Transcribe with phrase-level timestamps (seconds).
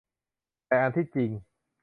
[0.67, 1.31] แต่อันที่จริง